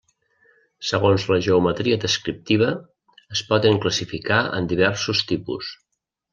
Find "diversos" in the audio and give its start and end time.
4.75-5.25